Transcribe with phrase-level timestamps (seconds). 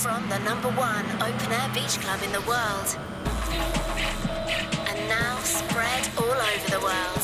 [0.00, 2.96] from the number one open air beach club in the world.
[4.88, 7.22] And now spread all over the world.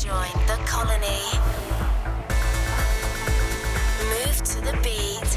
[0.00, 1.24] Join the colony.
[4.12, 5.30] Move to the beat.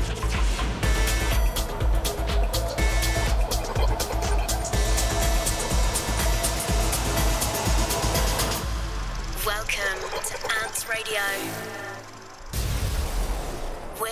[9.47, 11.86] Welcome to Ants Radio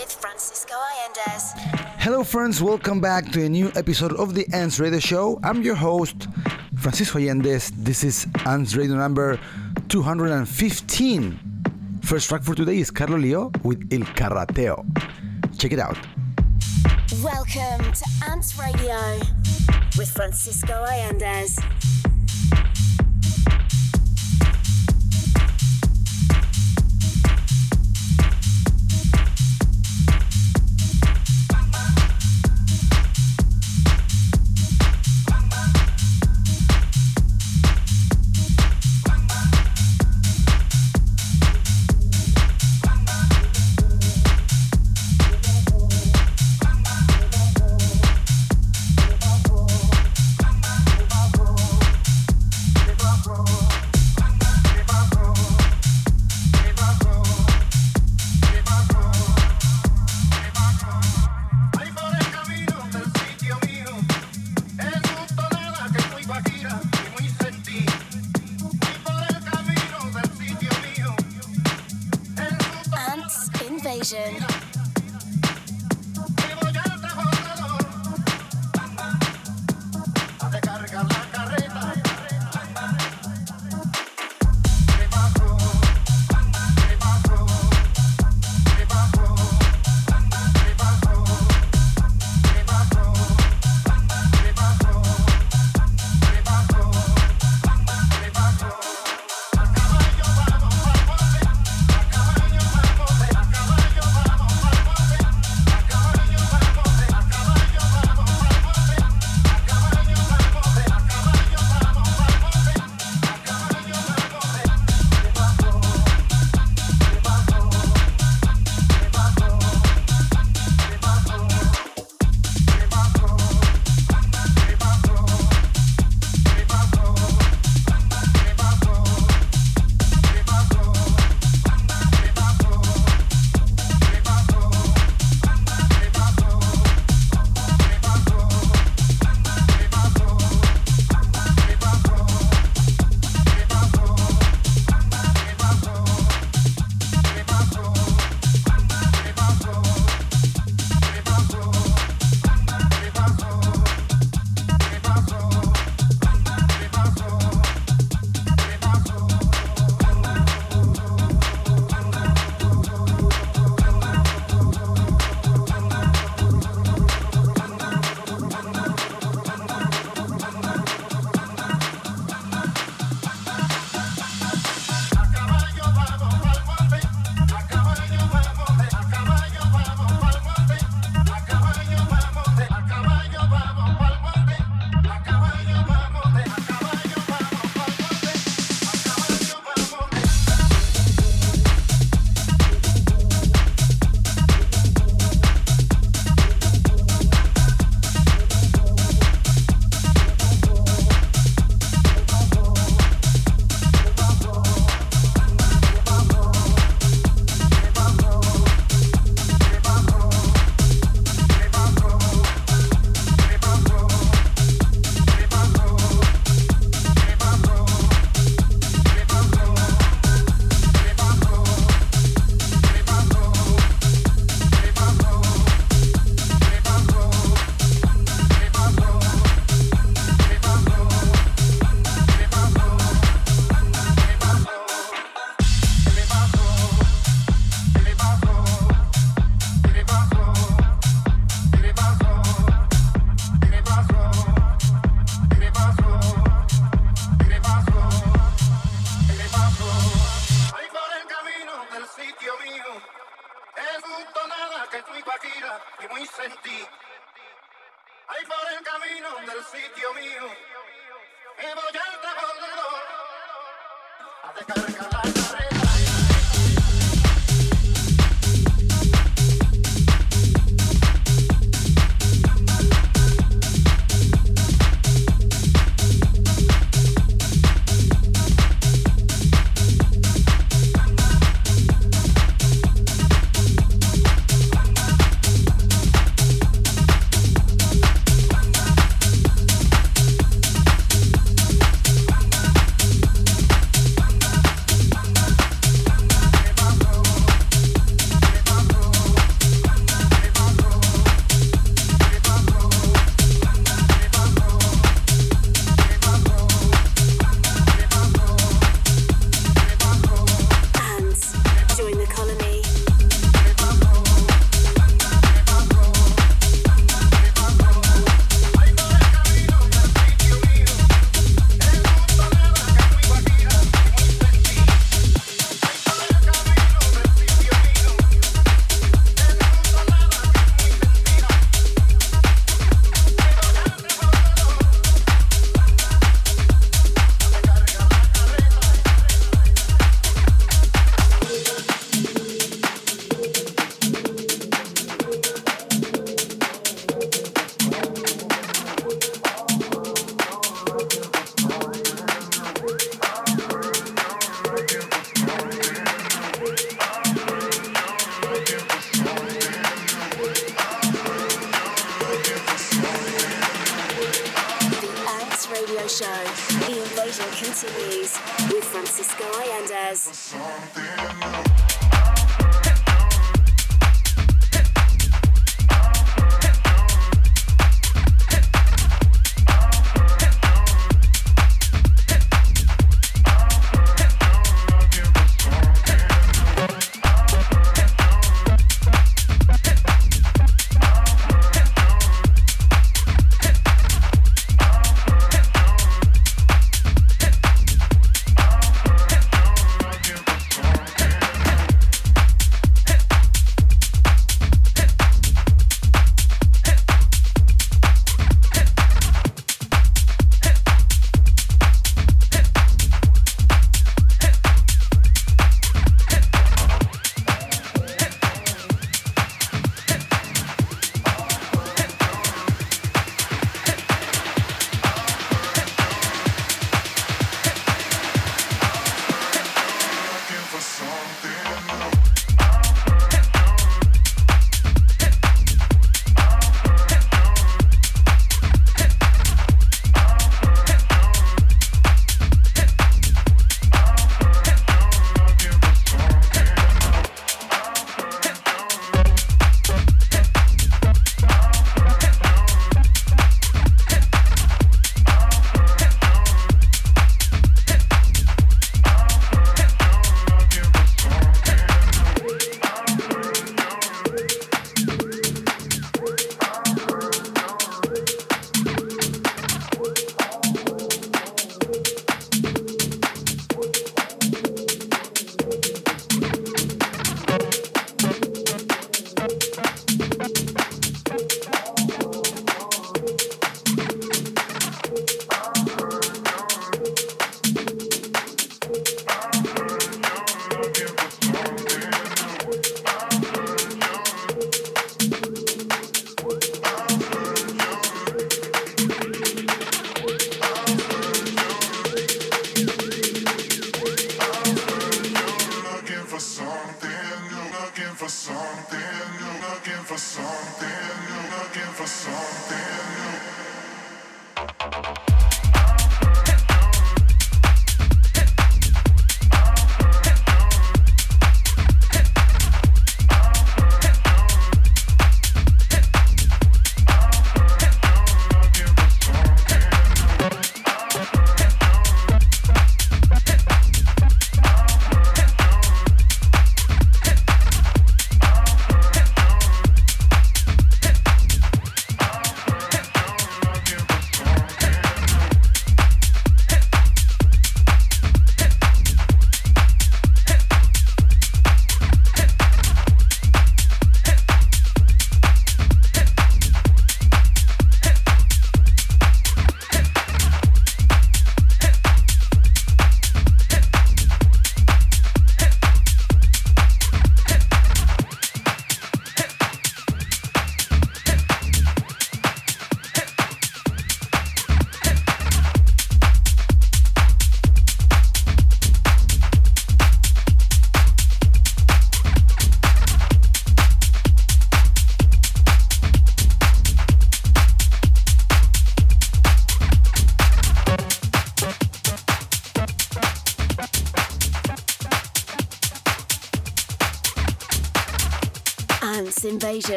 [0.00, 1.52] with Francisco Allendes.
[1.98, 5.38] Hello, friends, welcome back to a new episode of the ANTS Radio Show.
[5.42, 6.28] I'm your host,
[6.76, 7.70] Francisco Allendes.
[7.76, 9.38] This is ANTS Radio number
[9.88, 11.38] 215.
[12.02, 14.82] First track for today is Carlo Lio with El Carrateo.
[15.58, 15.98] Check it out.
[17.22, 19.18] Welcome to ANTS Radio
[19.98, 21.58] with Francisco Allendes.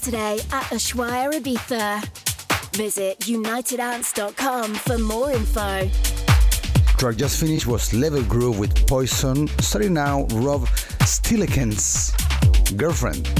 [0.00, 2.02] Saturday at Ushuaia Ibiza.
[2.74, 5.90] Visit unitedants.com for more info.
[6.96, 9.46] Track just finished was Level Groove with Poison.
[9.60, 10.66] Starting now, Rob
[11.04, 12.16] Stillekens
[12.78, 13.39] girlfriend.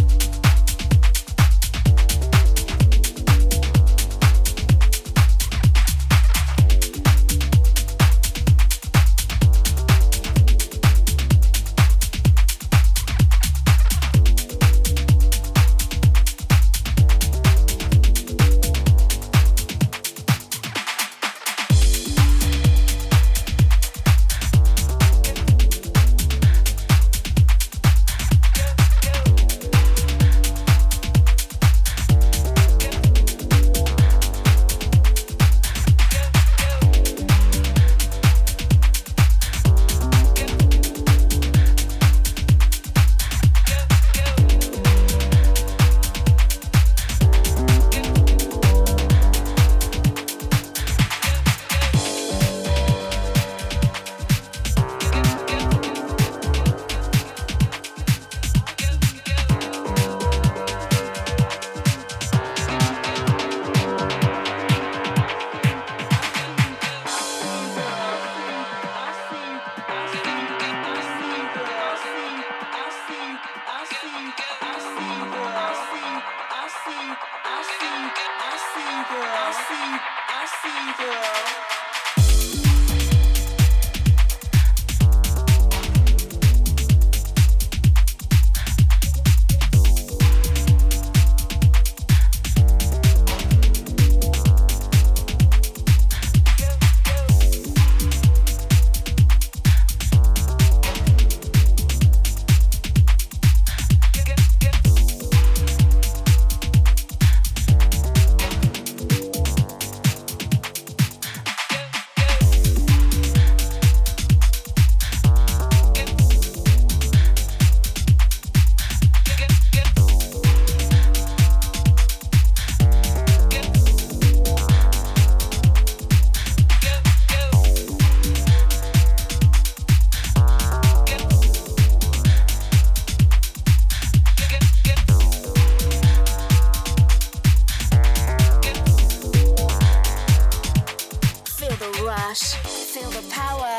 [142.10, 142.54] rush,
[142.92, 143.78] feel the power,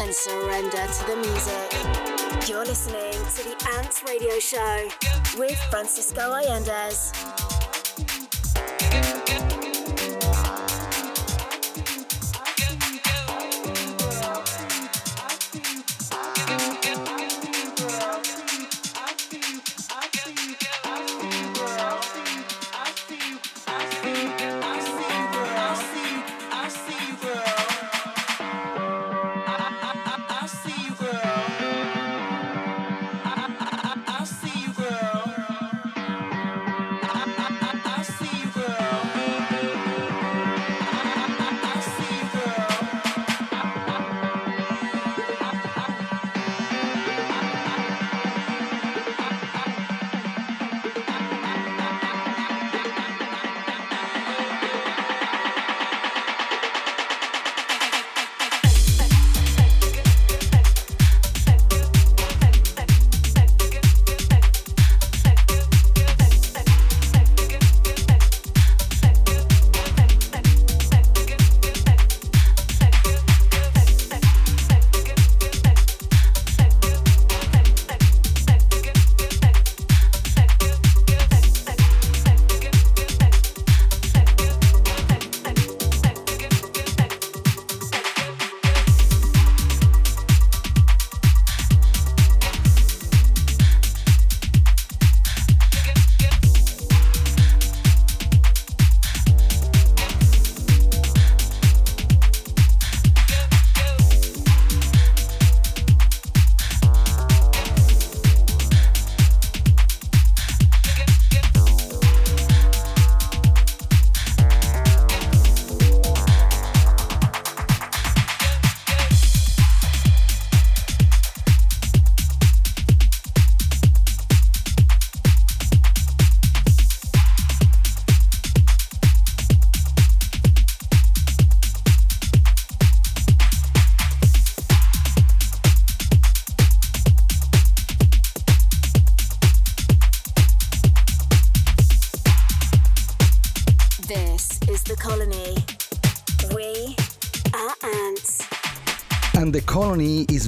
[0.00, 2.48] and surrender to the music.
[2.48, 4.88] You're listening to the Ants Radio Show
[5.38, 7.12] with Francisco Allendes.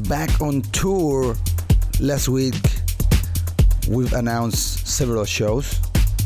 [0.08, 1.34] Back on tour
[1.99, 2.54] last week.
[3.88, 5.80] We've announced several shows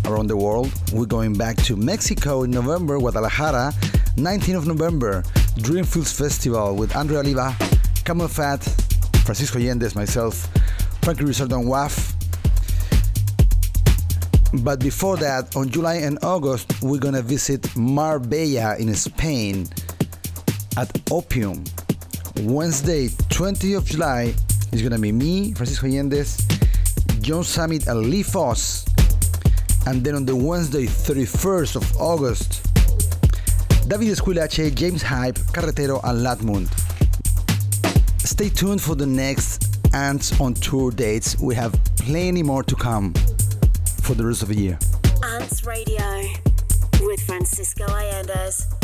[0.05, 0.73] around the world.
[0.93, 3.73] We're going back to Mexico in November, Guadalajara,
[4.17, 5.23] 19th of November,
[5.59, 7.55] Dreamfields Festival with Andrea Oliva,
[8.05, 8.65] Camelphat,
[9.25, 10.49] Francisco Allendes, myself,
[11.03, 12.15] Franky Rizardo and WAFF.
[14.65, 19.69] But before that, on July and August, we're gonna visit Marbella in Spain
[20.77, 21.63] at Opium.
[22.43, 23.09] Wednesday,
[23.39, 24.35] 20th of July,
[24.73, 26.43] is gonna be me, Francisco Allendes,
[27.21, 28.85] John Summit, and Lee Foss.
[29.87, 32.67] And then on the Wednesday, 31st of August,
[33.87, 36.67] David Squillace, James Hype, Carretero, and Latmun.
[38.27, 41.39] Stay tuned for the next Ants on Tour dates.
[41.39, 43.15] We have plenty more to come
[44.03, 44.79] for the rest of the year.
[45.23, 46.25] Ants Radio
[47.03, 48.78] with Francisco Allendes.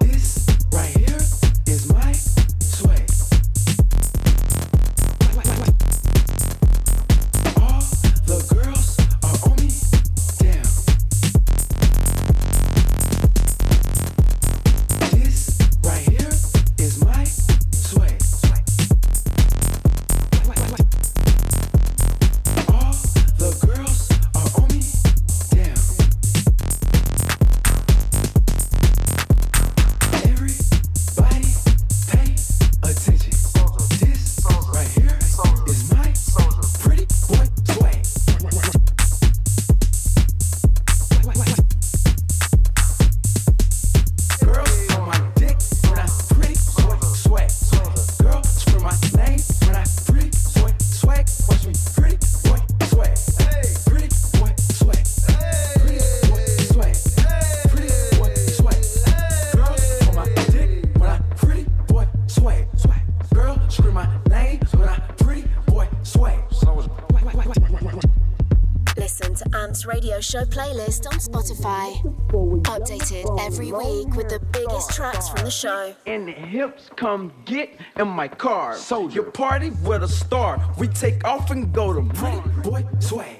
[0.00, 1.20] This right here
[1.66, 2.37] is my
[75.18, 75.94] tracks from the show.
[76.06, 78.76] And the hips come get in my car.
[78.76, 80.60] So Your party with a star.
[80.78, 83.37] We take off and go to Pretty Boy Swag.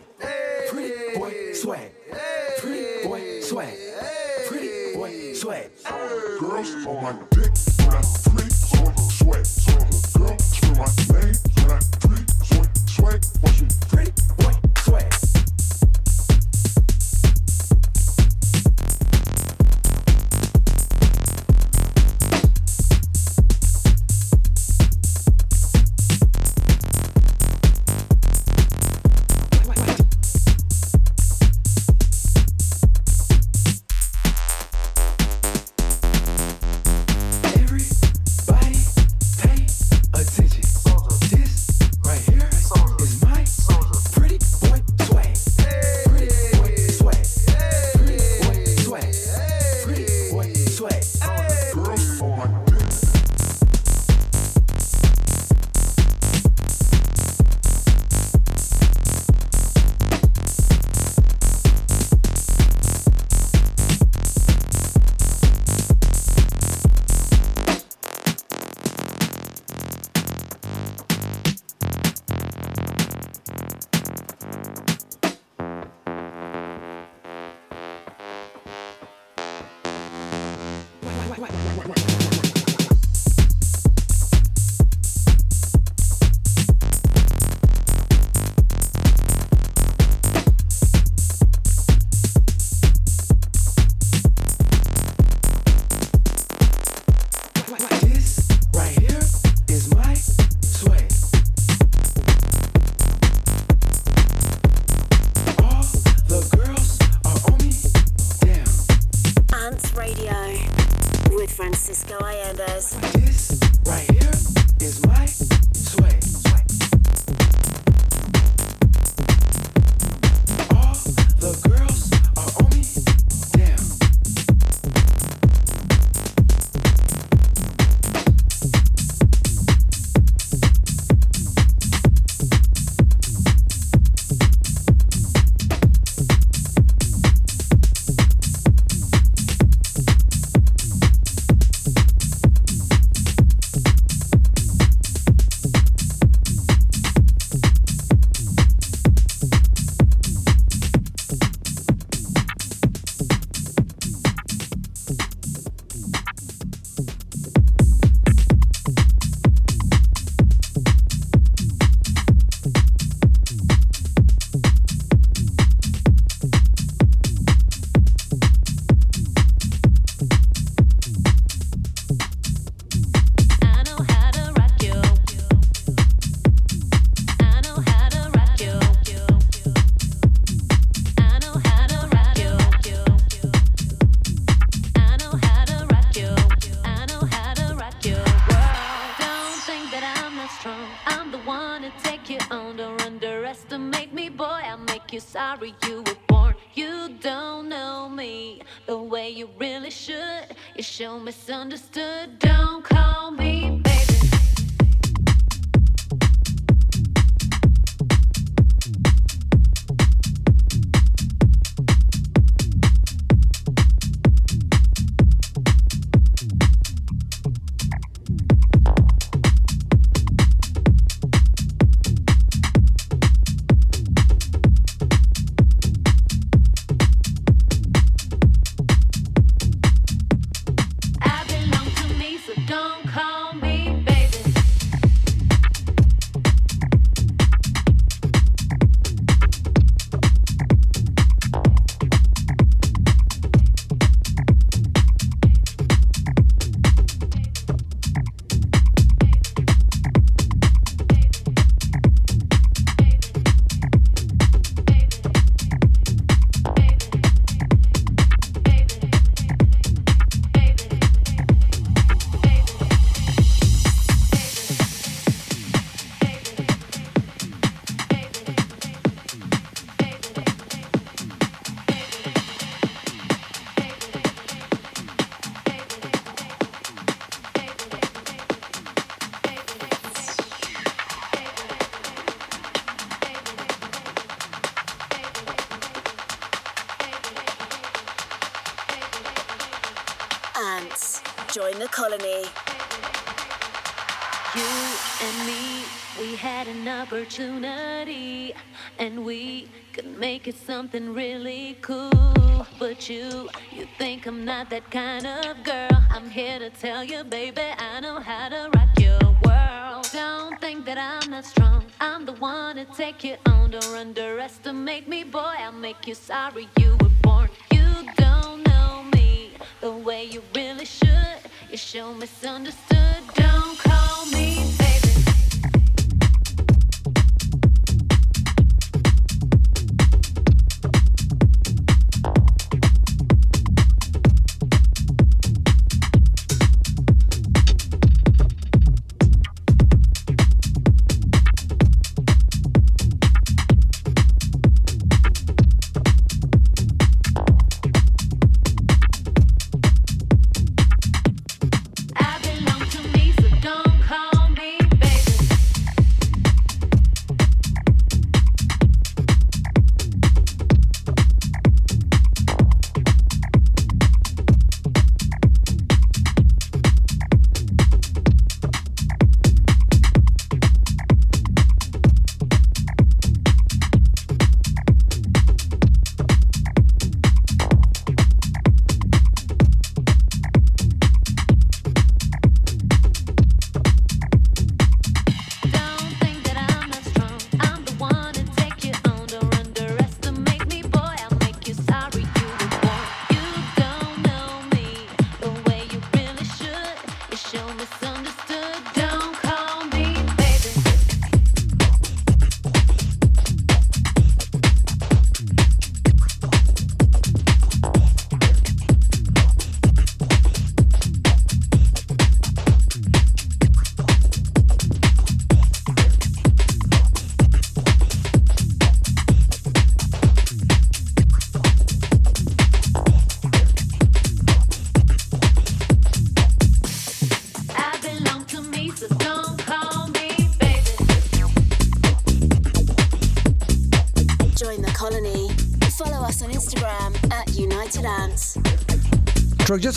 [304.58, 305.88] Not that kind of girl.
[306.10, 310.10] I'm here to tell you, baby, I know how to rock your world.
[310.12, 311.84] Don't think that I'm not strong.
[312.00, 313.70] I'm the one to take you on.
[313.70, 315.54] Don't underestimate me, boy.
[315.64, 317.48] I'll make you sorry you were born.
[317.70, 321.38] You don't know me the way you really should.
[321.70, 322.97] You show misunderstood.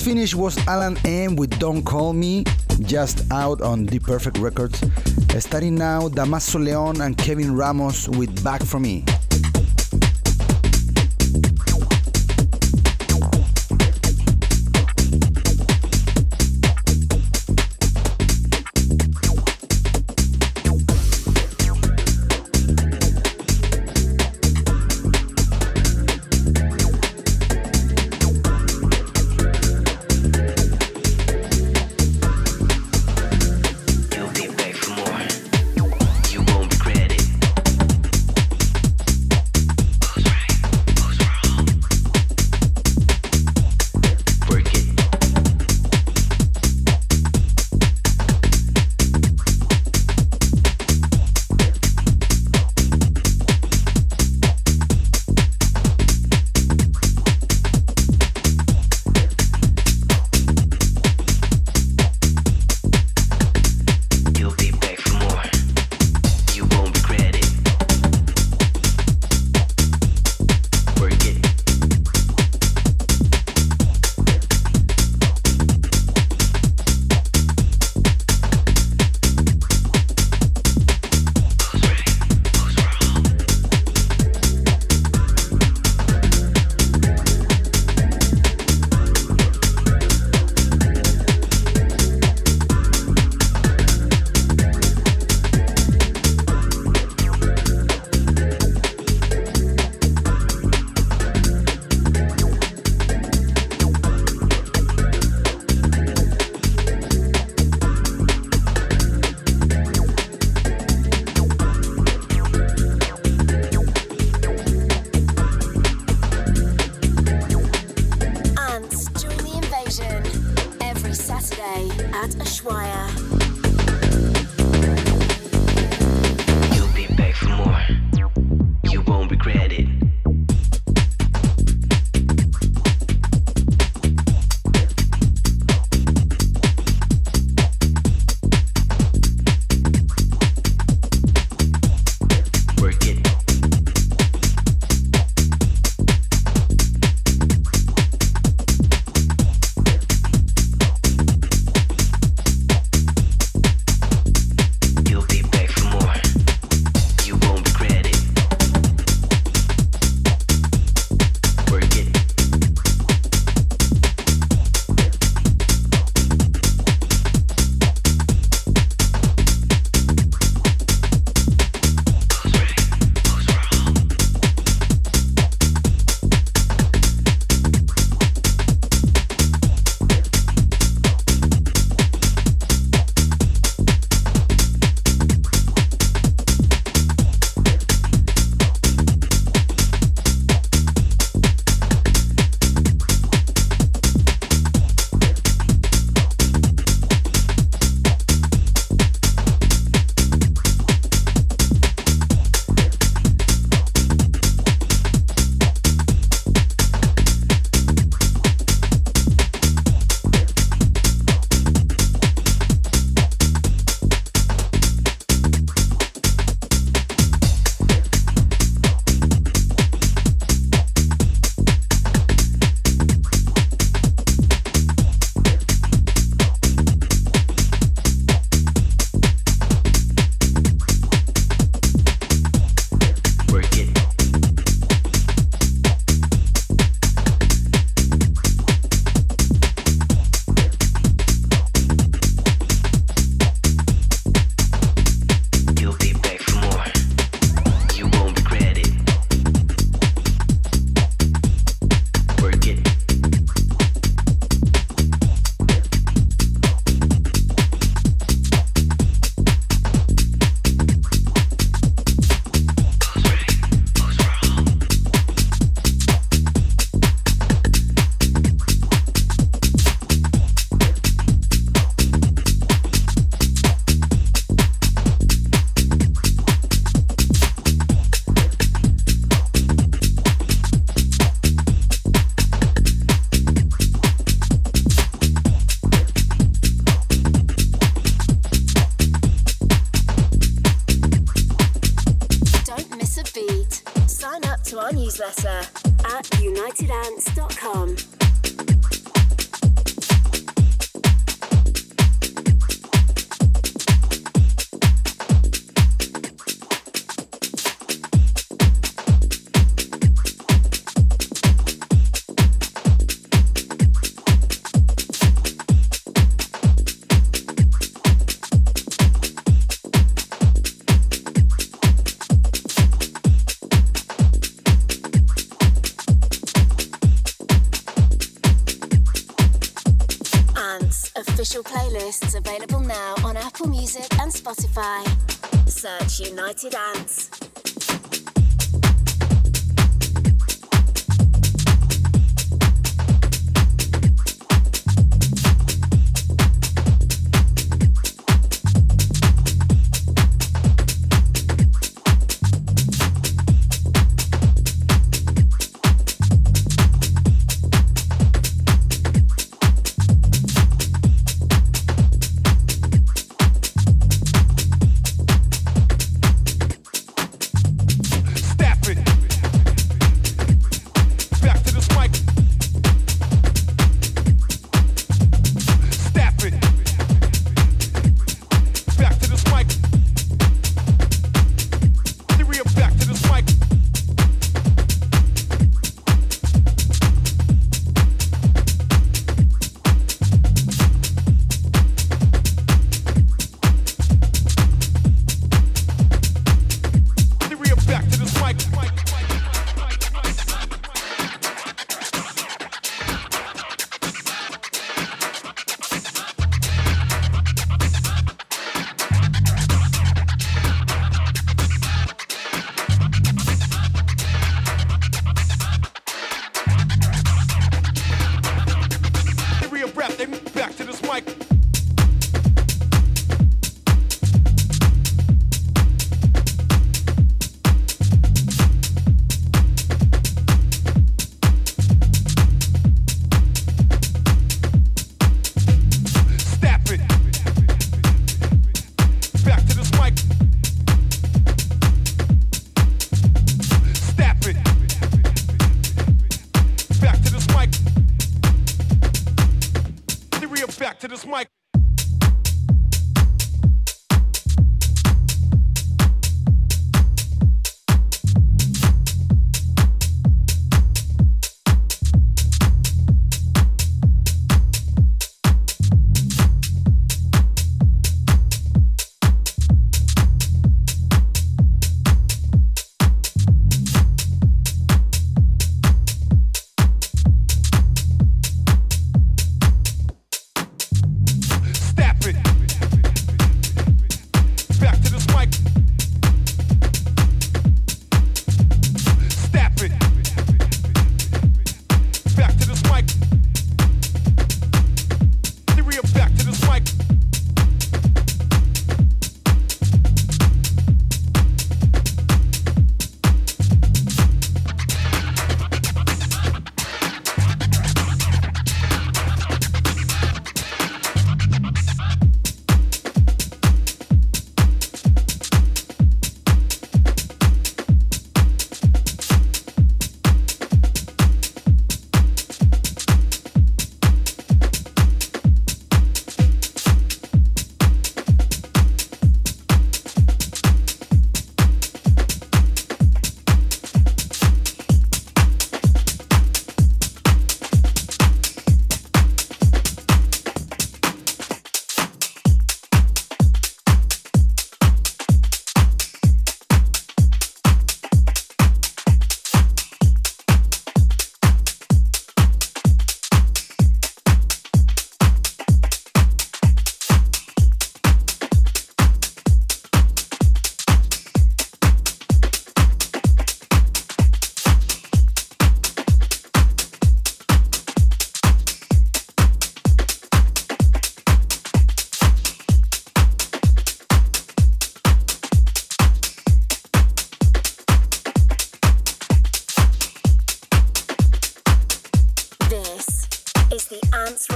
[0.01, 2.43] Just finished was Alann M with Don't Call Me,
[2.79, 4.79] just out on The Perfect Records.
[5.37, 9.05] Starting now, Damaso Leon and Kevin Ramos with Back For Me.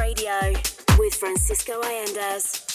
[0.06, 0.54] Radio
[1.00, 2.75] with Francisco Allendes.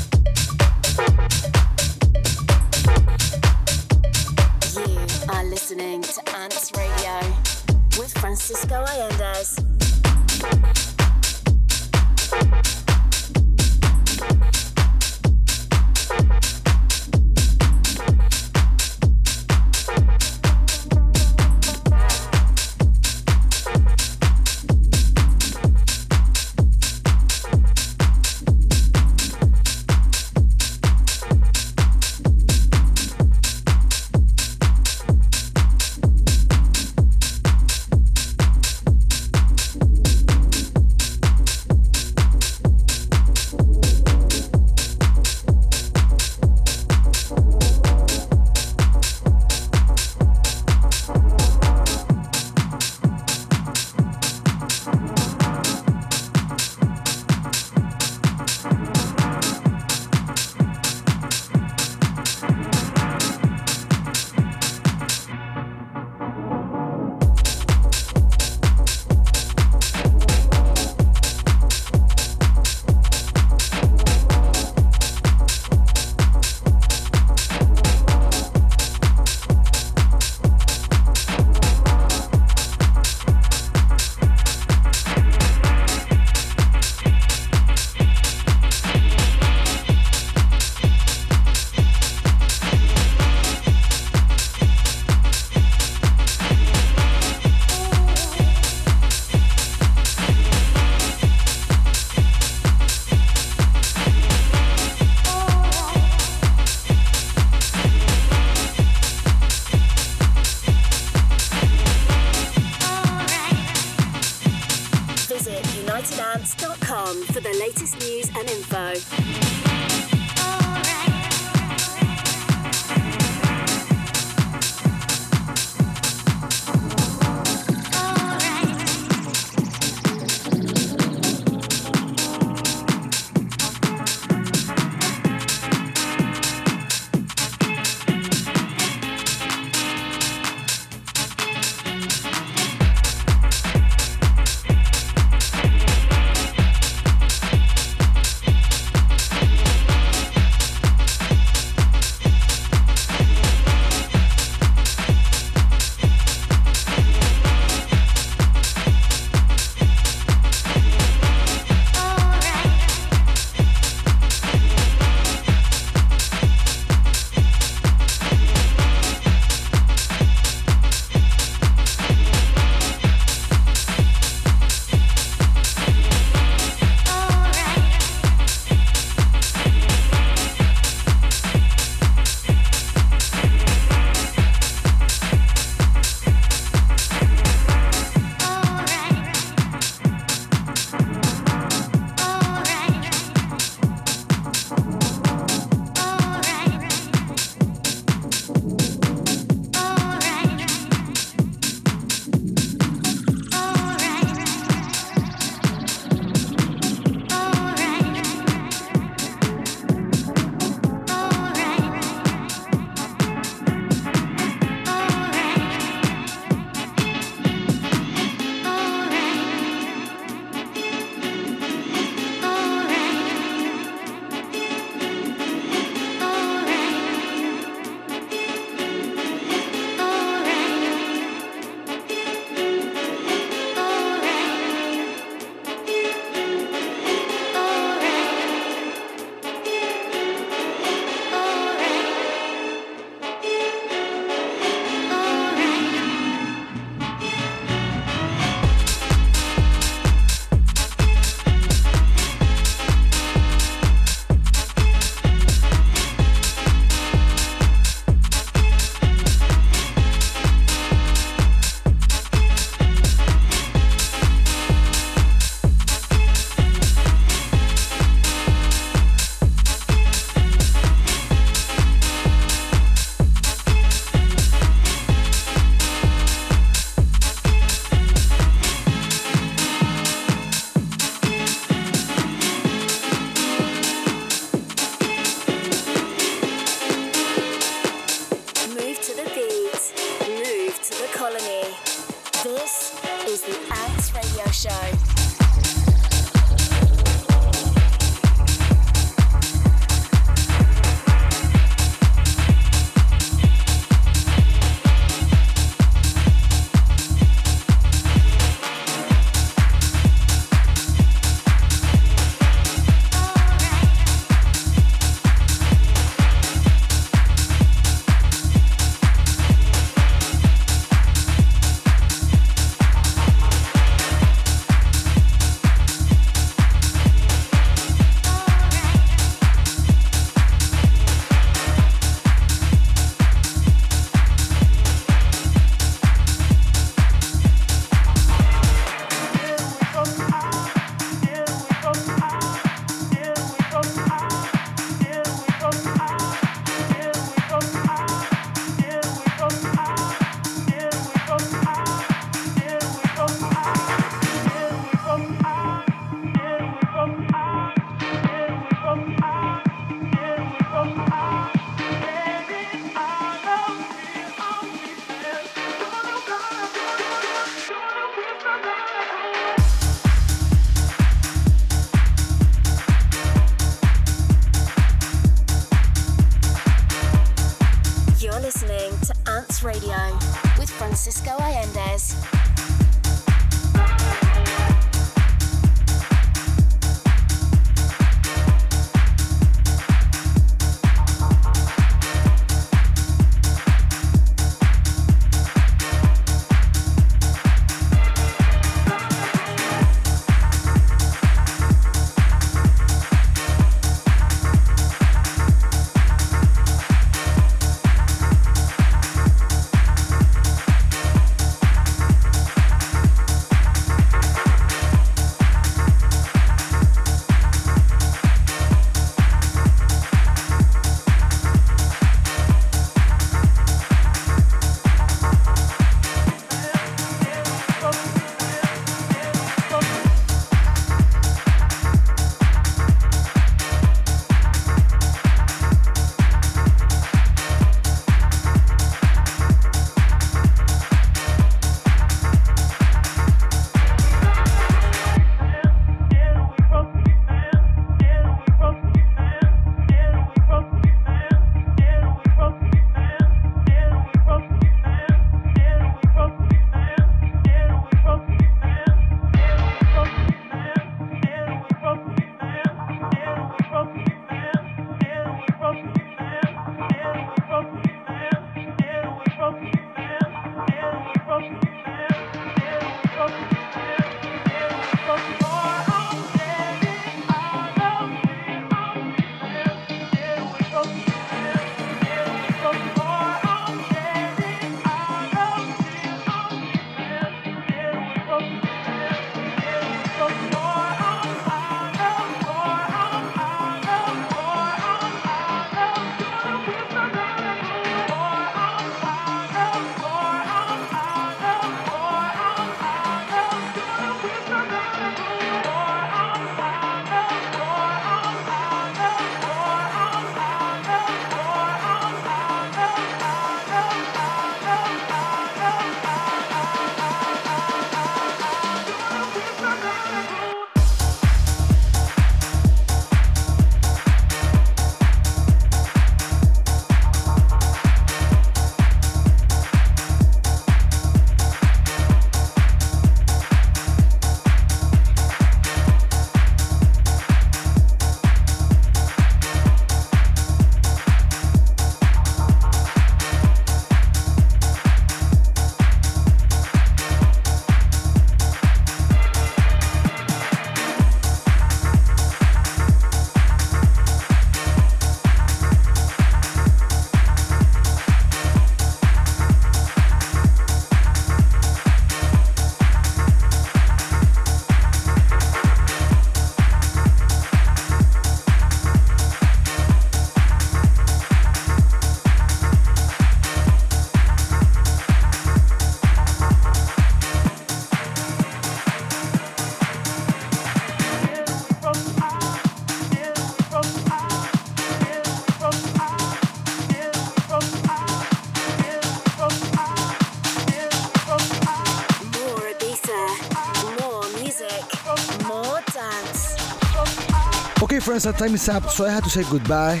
[598.16, 600.00] Friends, our time is up, so I had to say goodbye.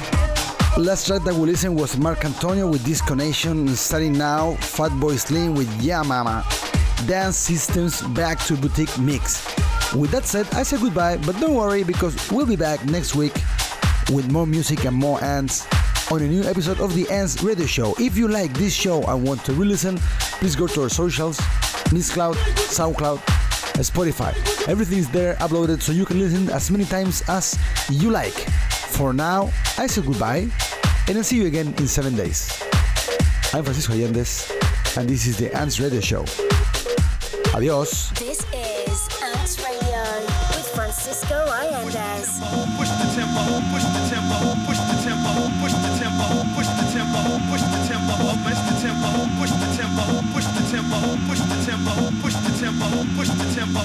[0.78, 6.02] Last track that we listened was Markantonio with Disconation, starting now, Fatboy Slim with Ya
[6.02, 6.42] Mama.
[7.06, 9.44] Dance Systems back to boutique mix.
[9.94, 13.34] With that said, I say goodbye, but don't worry because we'll be back next week
[14.10, 15.66] with more music and more ants
[16.10, 17.94] on a new episode of the ANTS Radio Show.
[18.00, 19.98] If you like this show and want to re-listen,
[20.40, 21.36] please go to our socials,
[21.92, 22.36] Mixcloud,
[22.72, 23.18] SoundCloud,
[23.84, 24.55] Spotify.
[24.68, 27.56] Everything is there uploaded so you can listen as many times as
[27.88, 28.34] you like.
[28.90, 30.50] For now, I say goodbye
[31.06, 32.50] and I'll see you again in seven days.
[33.54, 34.50] I'm Francisco Allendes
[34.98, 36.24] and this is the ANTS Radio Show.
[37.54, 38.10] Adios.
[38.18, 40.02] This is ANTS Radio
[40.50, 42.42] with Francisco Allendes.
[42.74, 44.34] push the tempo, push the tempo,
[44.66, 45.30] push the tempo,
[45.62, 50.02] push the tempo, push the tempo, push the tempo, match the tempo, push the tempo,
[50.32, 51.92] push the tempo, push the tempo, push the tempo,
[52.22, 53.80] push the tempo, push the tempo,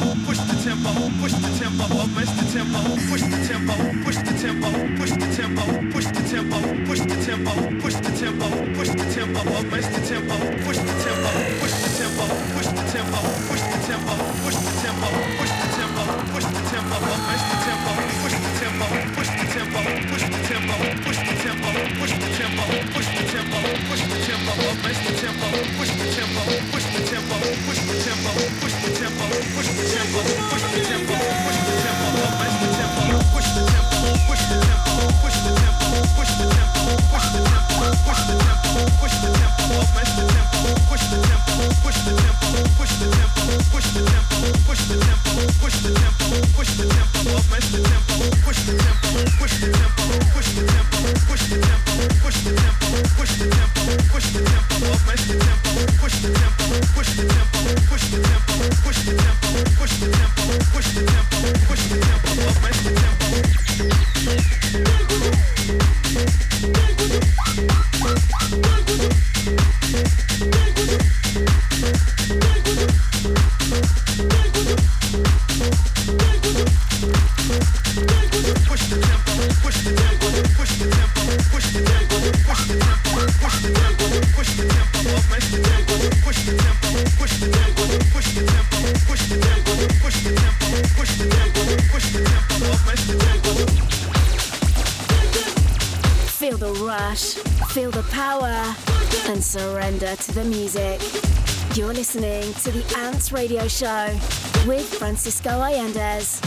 [103.62, 106.42] Radio Show with Francisco Allendes.